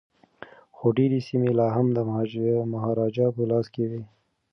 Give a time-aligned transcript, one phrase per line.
[0.75, 1.97] خو ډیري سیمي لا هم د
[2.73, 4.01] مهاراجا په لاس کي وې.